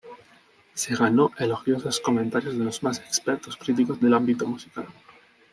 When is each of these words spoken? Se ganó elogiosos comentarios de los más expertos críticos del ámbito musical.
Se 0.73 0.95
ganó 0.95 1.29
elogiosos 1.37 1.99
comentarios 1.99 2.57
de 2.57 2.63
los 2.65 2.81
más 2.81 2.97
expertos 2.97 3.55
críticos 3.55 3.99
del 4.01 4.15
ámbito 4.15 4.47
musical. 4.47 4.87